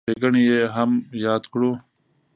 ښېګڼې 0.07 0.41
یې 0.49 0.61
هم 0.75 0.91
یادې 1.23 1.47
کړو. 1.53 1.71